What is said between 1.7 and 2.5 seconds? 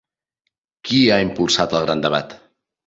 el Gran debat?